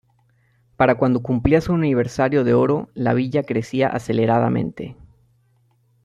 Para 0.77 0.95
cuando 0.95 1.21
cumplía 1.21 1.61
su 1.61 1.73
aniversario 1.73 2.43
de 2.43 2.55
oro, 2.55 2.89
la 2.95 3.13
villa 3.13 3.43
crecía 3.43 3.87
aceleradamente. 3.87 4.97